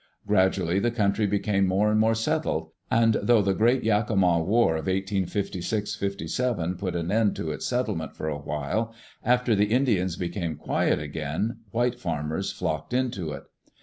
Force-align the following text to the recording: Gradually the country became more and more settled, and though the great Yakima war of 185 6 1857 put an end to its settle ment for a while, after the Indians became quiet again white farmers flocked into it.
Gradually 0.25 0.79
the 0.79 0.89
country 0.89 1.27
became 1.27 1.67
more 1.67 1.91
and 1.91 1.99
more 1.99 2.15
settled, 2.15 2.71
and 2.89 3.17
though 3.21 3.43
the 3.43 3.53
great 3.53 3.83
Yakima 3.83 4.39
war 4.41 4.75
of 4.75 4.87
185 4.87 5.63
6 5.63 6.01
1857 6.01 6.75
put 6.77 6.95
an 6.95 7.11
end 7.11 7.35
to 7.35 7.51
its 7.51 7.67
settle 7.67 7.93
ment 7.97 8.15
for 8.15 8.27
a 8.27 8.35
while, 8.39 8.95
after 9.23 9.53
the 9.53 9.65
Indians 9.65 10.15
became 10.15 10.55
quiet 10.55 10.97
again 10.97 11.57
white 11.69 11.99
farmers 11.99 12.51
flocked 12.51 12.93
into 12.95 13.31
it. 13.31 13.43